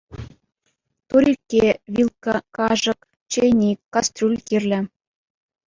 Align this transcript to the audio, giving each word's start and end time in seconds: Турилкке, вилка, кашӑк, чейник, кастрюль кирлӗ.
Турилкке, 1.07 1.65
вилка, 1.95 2.37
кашӑк, 2.55 2.99
чейник, 3.31 3.79
кастрюль 3.93 4.39
кирлӗ. 4.47 4.79